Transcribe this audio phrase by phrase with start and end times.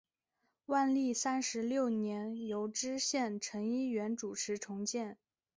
[0.65, 5.19] 万历三十六年由知县陈一元主持重建。